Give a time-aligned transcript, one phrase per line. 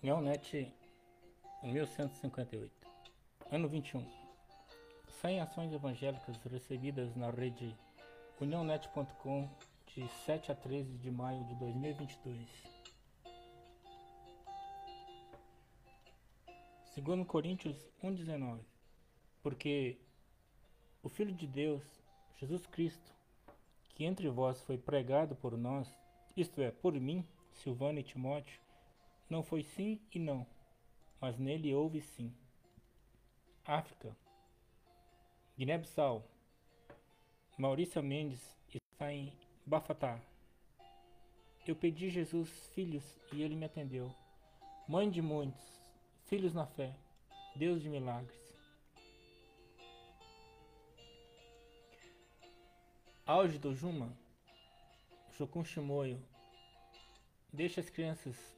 [0.00, 0.72] Neonet
[1.64, 2.70] 1158
[3.50, 4.06] Ano 21
[5.20, 7.76] 100 ações evangélicas recebidas na rede
[8.40, 9.50] unionet.com
[9.88, 12.48] de 7 a 13 de maio de 2022
[16.94, 18.60] Segundo Coríntios 1,19
[19.42, 19.98] Porque
[21.02, 21.82] o Filho de Deus,
[22.36, 23.12] Jesus Cristo,
[23.96, 25.92] que entre vós foi pregado por nós,
[26.36, 28.67] isto é, por mim, Silvano e Timóteo,
[29.28, 30.46] não foi sim e não,
[31.20, 32.34] mas nele houve sim.
[33.64, 34.16] África.
[35.56, 36.24] Guiné-Bissau.
[37.58, 39.32] Maurício Mendes está em
[39.66, 40.18] Bafatá.
[41.66, 44.14] Eu pedi Jesus filhos e ele me atendeu.
[44.88, 45.82] Mãe de muitos,
[46.24, 46.96] filhos na fé,
[47.54, 48.38] Deus de milagres.
[53.26, 54.10] Auge do Juma,
[55.36, 56.18] Jocum Chimoio,
[57.52, 58.57] deixa as crianças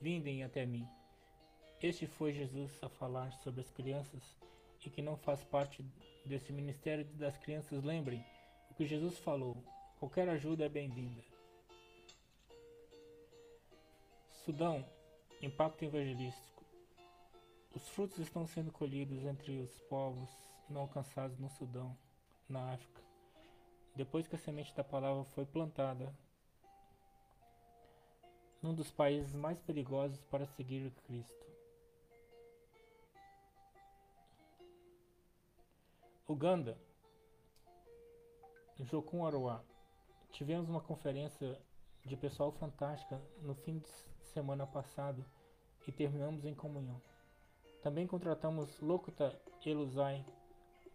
[0.00, 0.86] vindem até mim.
[1.82, 4.22] Este foi Jesus a falar sobre as crianças
[4.84, 5.84] e que não faz parte
[6.24, 7.82] desse ministério das crianças.
[7.82, 8.24] Lembrem
[8.70, 9.56] o que Jesus falou:
[9.98, 11.22] qualquer ajuda é bem-vinda.
[14.44, 14.84] Sudão,
[15.40, 16.64] impacto evangelístico.
[17.74, 20.28] Os frutos estão sendo colhidos entre os povos
[20.68, 21.96] não alcançados no Sudão,
[22.48, 23.02] na África.
[23.94, 26.12] Depois que a semente da palavra foi plantada,
[28.64, 31.46] num dos países mais perigosos para seguir Cristo.
[36.26, 36.74] Uganda,
[38.80, 39.62] Jokun Aruá.
[40.30, 41.60] Tivemos uma conferência
[42.06, 43.88] de pessoal fantástica no fim de
[44.32, 45.22] semana passado
[45.86, 47.02] e terminamos em comunhão.
[47.82, 50.24] Também contratamos Lokuta Eluzai,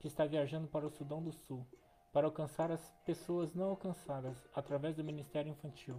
[0.00, 1.64] que está viajando para o Sudão do Sul,
[2.12, 5.94] para alcançar as pessoas não alcançadas através do Ministério Infantil.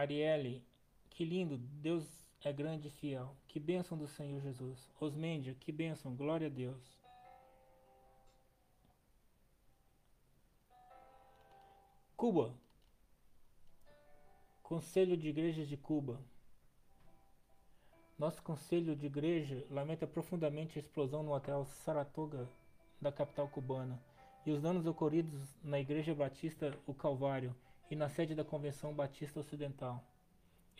[0.00, 0.64] Arielle,
[1.10, 3.36] que lindo, Deus é grande e fiel.
[3.46, 4.90] Que bênção do Senhor Jesus.
[4.98, 6.98] Osmendia, que bênção, glória a Deus.
[12.16, 12.54] Cuba,
[14.62, 16.18] Conselho de Igrejas de Cuba.
[18.18, 22.48] Nosso Conselho de Igreja lamenta profundamente a explosão no hotel Saratoga
[23.00, 24.00] da capital cubana
[24.46, 27.54] e os danos ocorridos na Igreja Batista O Calvário
[27.90, 30.02] e na sede da Convenção Batista Ocidental.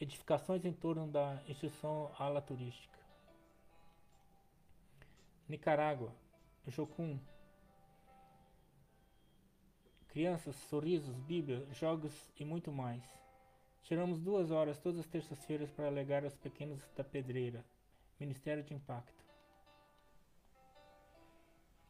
[0.00, 2.98] Edificações em torno da instituição ala turística.
[5.48, 6.14] Nicarágua,
[6.68, 7.18] Jocum.
[10.08, 13.02] Crianças, sorrisos, Bíblia, jogos e muito mais.
[13.82, 17.64] Tiramos duas horas todas as terças-feiras para alegar aos pequenos da pedreira.
[18.18, 19.24] Ministério de Impacto.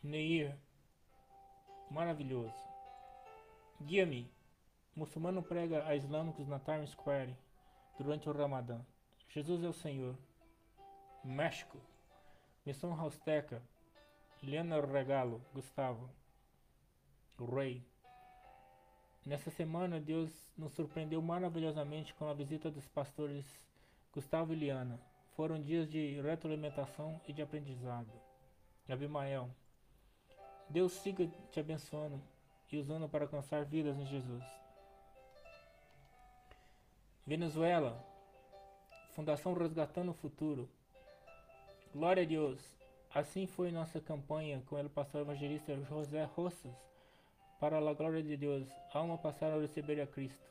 [0.03, 0.57] Neir.
[1.91, 2.55] Maravilhoso.
[3.83, 4.40] Guia-me.
[5.01, 7.35] Muçulmano prega a islâmicos na Times Square
[7.97, 8.83] durante o Ramadã.
[9.31, 10.15] Jesus é o Senhor.
[11.25, 11.81] México.
[12.67, 13.63] Missão Rausteca.
[14.43, 15.41] Liana Regalo.
[15.55, 16.11] Gustavo.
[17.39, 17.83] Rei.
[19.25, 23.47] Nessa semana, Deus nos surpreendeu maravilhosamente com a visita dos pastores
[24.13, 25.01] Gustavo e Liana.
[25.35, 28.13] Foram dias de retroalimentação e de aprendizado.
[28.87, 29.49] Abimael.
[30.69, 32.21] Deus siga te abençoando
[32.71, 34.60] e usando para alcançar vidas em Jesus.
[37.27, 38.03] Venezuela,
[39.11, 40.69] Fundação Resgatando o Futuro.
[41.95, 42.59] Glória a Deus.
[43.15, 46.75] Assim foi nossa campanha com o pastor evangelista José Roças.
[47.61, 50.49] Para a glória de Deus, alma passar a receber a Cristo.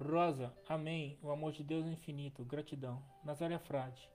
[0.00, 1.18] Rosa, amém.
[1.22, 2.44] O amor de Deus é infinito.
[2.44, 3.02] Gratidão.
[3.22, 4.08] Nazaré Frade.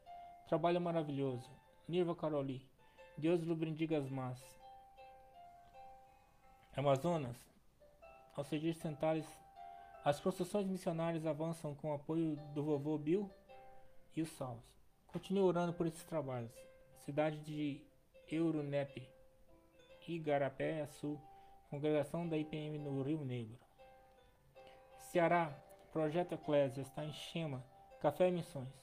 [0.47, 1.49] Trabalho maravilhoso.
[1.87, 2.67] Nirva Caroli.
[3.17, 4.39] Deus lhe bendiga as más.
[6.75, 7.37] Amazonas.
[8.35, 9.42] Alcedir Sentales
[10.03, 13.31] as construções missionárias avançam com o apoio do vovô Bill
[14.15, 14.65] e os Salvos.
[15.07, 16.51] Continue orando por esses trabalhos.
[17.05, 17.81] Cidade de
[18.29, 19.07] Euronep,
[20.07, 21.19] Igarapé Sul,
[21.69, 23.57] congregação da IPM no Rio Negro.
[24.97, 25.57] Ceará,
[25.91, 27.63] Projeto Eclésia está em Chema,
[28.01, 28.73] Café Missões.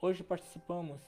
[0.00, 1.00] Hoje participamos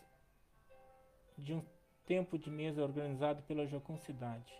[1.36, 1.64] de um
[2.06, 4.52] tempo de mesa organizado pela Jocum Cidade.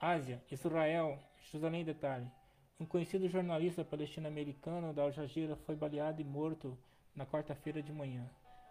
[0.00, 2.30] Ásia, Israel, Jerusalém Detalhe.
[2.78, 6.76] Um conhecido jornalista palestino-americano da Al Jazeera foi baleado e morto
[7.14, 8.28] na quarta-feira de manhã,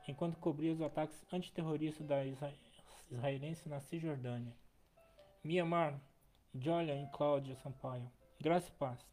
[0.07, 2.23] enquanto cobria os ataques antiterroristas da
[3.09, 4.53] israelense na Cisjordânia.
[5.43, 5.99] Myanmar,
[6.53, 8.07] Julian e Cláudia Sampaio.
[8.39, 9.03] Graça e paz.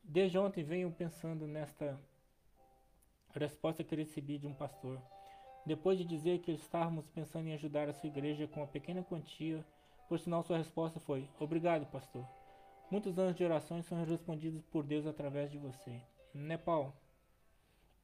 [0.00, 1.98] Desde ontem venho pensando nesta
[3.34, 5.02] resposta que recebi de um pastor.
[5.66, 9.66] Depois de dizer que estávamos pensando em ajudar a sua igreja com uma pequena quantia
[10.08, 12.24] Por sinal, sua resposta foi: Obrigado, pastor.
[12.90, 16.00] Muitos anos de orações são respondidos por Deus através de você.
[16.34, 16.94] Nepal.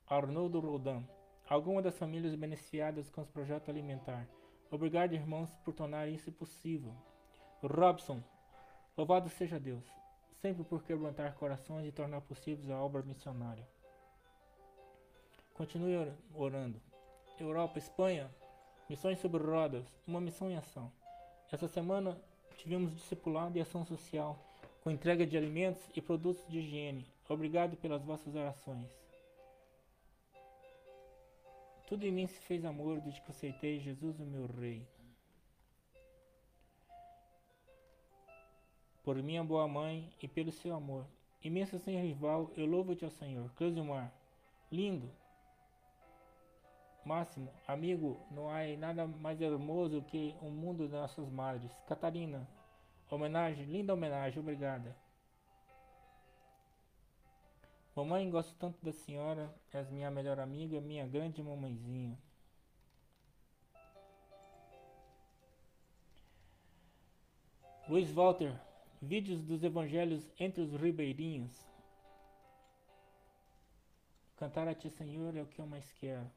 [0.06, 1.04] Arnoldo Rodan.
[1.48, 4.26] Alguma das famílias beneficiadas com os projetos alimentar.
[4.70, 6.94] Obrigado, irmãos, por tornar isso possível.
[7.62, 8.22] Robson.
[8.96, 9.84] Louvado seja Deus,
[10.40, 13.66] sempre por quebrantar corações e tornar possível a obra missionária.
[15.54, 16.80] Continue orando.
[17.38, 18.30] Europa, Espanha,
[18.88, 20.90] missões sobre rodas, uma missão em ação.
[21.50, 22.20] Essa semana
[22.56, 24.38] tivemos discipulado e ação social
[24.80, 27.06] com entrega de alimentos e produtos de higiene.
[27.28, 28.90] Obrigado pelas vossas orações.
[31.86, 34.86] Tudo em mim se fez amor desde que aceitei Jesus, o meu Rei.
[39.02, 41.04] Por minha boa mãe e pelo seu amor,
[41.42, 43.50] imenso sem rival, eu louvo-te ao Senhor.
[43.54, 44.12] Cleusimar,
[44.70, 45.10] lindo,
[47.04, 51.72] Máximo, amigo, não há nada mais hermoso que o mundo de nossas madres.
[51.88, 52.46] Catarina,
[53.10, 54.96] homenagem, linda homenagem, obrigada.
[57.94, 62.16] Mamãe, gosto tanto da senhora, és minha melhor amiga, minha grande mamãezinha.
[67.88, 68.54] Luiz Walter,
[69.02, 71.66] vídeos dos evangelhos entre os ribeirinhos.
[74.36, 76.30] Cantar a ti, Senhor, é o que eu mais quero.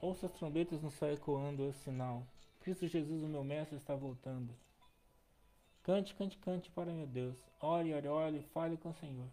[0.00, 2.24] Ouça as trombetas no céu ecoando o sinal.
[2.68, 4.54] Cristo Jesus, o meu mestre, está voltando.
[5.82, 7.42] Cante, cante, cante para meu Deus.
[7.62, 9.26] Ore, ore, ore, fale com o Senhor.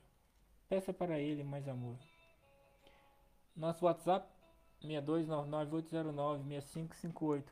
[0.70, 1.98] Peça para Ele mais amor.
[3.54, 4.26] Nosso WhatsApp
[4.86, 7.44] 6299-809-6558.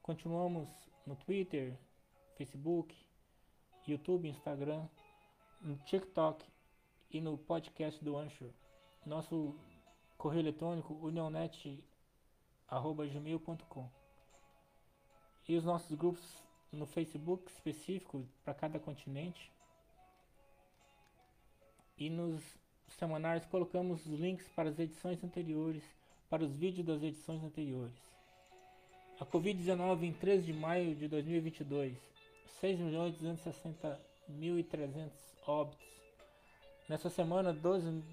[0.00, 0.70] Continuamos
[1.06, 1.78] no Twitter,
[2.38, 2.96] Facebook,
[3.86, 4.88] YouTube, Instagram,
[5.60, 6.46] no TikTok
[7.10, 8.48] e no podcast do Anchor.
[9.04, 9.54] Nosso
[10.16, 11.84] correio eletrônico unionet
[13.12, 14.05] gmail.com
[15.48, 16.22] e os nossos grupos
[16.72, 19.50] no Facebook específico para cada continente
[21.98, 22.42] e nos
[22.98, 25.82] semanários colocamos os links para as edições anteriores,
[26.28, 27.96] para os vídeos das edições anteriores.
[29.18, 31.96] A Covid-19 em 13 de maio de 2022,
[32.60, 35.10] 6.260.300
[35.46, 35.86] óbitos.
[36.88, 38.04] Nessa semana, 12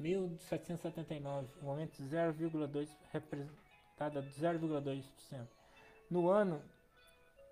[0.00, 5.57] 1.779, um aumento de 0,2 representada 0,2%.
[6.10, 6.62] No ano,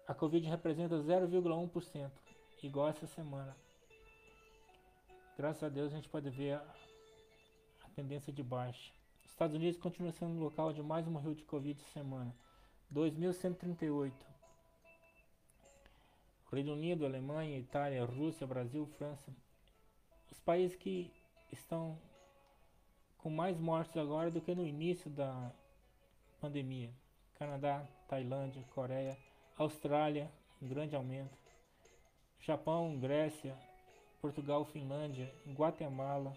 [0.08, 2.11] a Covid representa 0,1%,
[2.62, 3.55] igual essa semana.
[5.37, 6.75] Graças a Deus a gente pode ver a,
[7.85, 8.93] a tendência de baixa.
[9.26, 12.35] Estados Unidos continua sendo o local onde mais morreu de Covid semana,
[12.91, 14.12] 2.138.
[16.50, 19.31] Reino Unido, Alemanha, Itália, Rússia, Brasil, França.
[20.31, 21.12] Os países que
[21.53, 21.99] estão
[23.19, 25.53] com mais mortes agora do que no início da
[26.41, 26.91] pandemia.
[27.38, 29.16] Canadá, Tailândia, Coreia,
[29.58, 30.30] Austrália,
[30.60, 31.36] um grande aumento.
[32.40, 33.56] Japão, Grécia,
[34.20, 36.34] Portugal, Finlândia, Guatemala,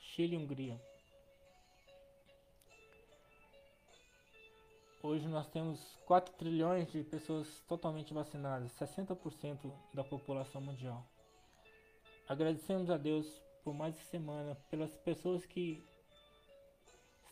[0.00, 0.80] Chile e Hungria.
[5.02, 11.04] Hoje nós temos 4 trilhões de pessoas totalmente vacinadas, 60% da população mundial.
[12.28, 15.84] Agradecemos a Deus por mais de semana, pelas pessoas que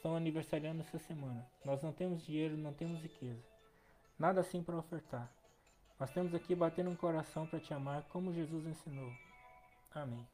[0.05, 1.47] estão aniversariando essa semana.
[1.65, 3.43] Nós não temos dinheiro, não temos riqueza.
[4.19, 5.33] Nada assim para ofertar.
[5.99, 9.11] Nós temos aqui batendo um coração para te amar como Jesus ensinou.
[9.95, 10.29] Amém.